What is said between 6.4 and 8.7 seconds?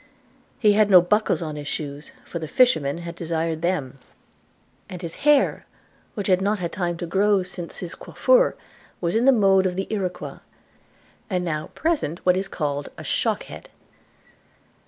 not had time to grow long since his coiffure,